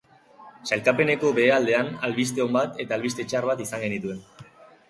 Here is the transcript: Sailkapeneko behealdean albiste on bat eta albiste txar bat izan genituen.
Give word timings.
Sailkapeneko 0.69 1.29
behealdean 1.41 1.91
albiste 2.09 2.45
on 2.49 2.57
bat 2.57 2.81
eta 2.85 2.99
albiste 2.99 3.27
txar 3.33 3.49
bat 3.51 3.63
izan 3.67 3.85
genituen. 3.89 4.27